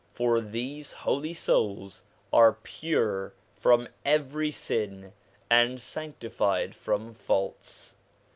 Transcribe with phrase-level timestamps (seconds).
[0.13, 2.03] For these Holy Souls
[2.33, 5.13] are pure from every sin,
[5.47, 7.97] and sancti fied from faults.